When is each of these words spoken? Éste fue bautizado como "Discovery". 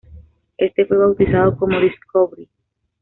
Éste 0.57 0.87
fue 0.87 0.97
bautizado 0.97 1.55
como 1.55 1.79
"Discovery". 1.79 2.49